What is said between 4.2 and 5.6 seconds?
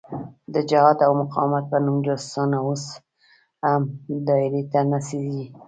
دایرې ته نڅېږي.